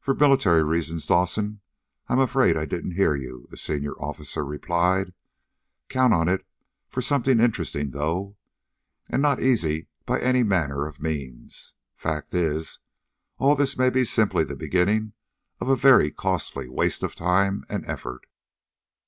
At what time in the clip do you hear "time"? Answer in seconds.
17.14-17.64